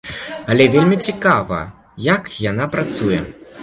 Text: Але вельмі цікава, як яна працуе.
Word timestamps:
Але 0.53 0.65
вельмі 0.75 0.97
цікава, 1.09 1.61
як 2.09 2.35
яна 2.51 2.71
працуе. 2.77 3.25